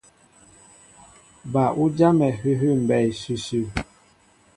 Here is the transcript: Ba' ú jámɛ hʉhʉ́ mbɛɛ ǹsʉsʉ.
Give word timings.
Ba' 1.51 1.65
ú 1.81 1.83
jámɛ 1.97 2.27
hʉhʉ́ 2.39 2.73
mbɛɛ 2.83 3.07
ǹsʉsʉ. 3.17 3.59